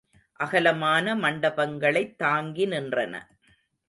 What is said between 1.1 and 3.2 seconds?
மண்டபங்களைத் தாங்கி நின்றன.